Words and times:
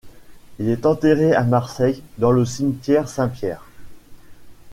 Il 0.57 0.67
est 0.67 0.87
enterré 0.87 1.33
à 1.35 1.43
Marseille 1.43 2.01
dans 2.17 2.31
le 2.31 2.43
cimetière 2.43 3.07
Saint-Pierre. 3.07 3.67